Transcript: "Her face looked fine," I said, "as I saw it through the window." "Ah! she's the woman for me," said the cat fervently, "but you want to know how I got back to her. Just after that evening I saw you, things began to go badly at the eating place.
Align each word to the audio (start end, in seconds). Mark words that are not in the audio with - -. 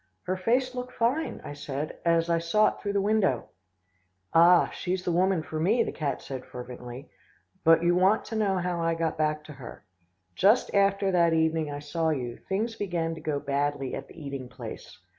"Her 0.23 0.35
face 0.35 0.73
looked 0.73 0.93
fine," 0.93 1.41
I 1.43 1.53
said, 1.53 1.99
"as 2.03 2.27
I 2.27 2.39
saw 2.39 2.69
it 2.69 2.81
through 2.81 2.93
the 2.93 3.01
window." 3.01 3.49
"Ah! 4.33 4.69
she's 4.73 5.05
the 5.05 5.11
woman 5.11 5.43
for 5.43 5.59
me," 5.59 5.77
said 5.77 5.87
the 5.87 5.91
cat 5.91 6.23
fervently, 6.43 7.11
"but 7.63 7.83
you 7.83 7.93
want 7.93 8.25
to 8.25 8.35
know 8.35 8.57
how 8.57 8.81
I 8.81 8.95
got 8.95 9.15
back 9.15 9.43
to 9.43 9.53
her. 9.53 9.85
Just 10.33 10.73
after 10.73 11.11
that 11.11 11.33
evening 11.33 11.69
I 11.69 11.77
saw 11.77 12.09
you, 12.09 12.37
things 12.49 12.75
began 12.75 13.13
to 13.13 13.21
go 13.21 13.39
badly 13.39 13.93
at 13.93 14.07
the 14.07 14.19
eating 14.19 14.49
place. 14.49 14.97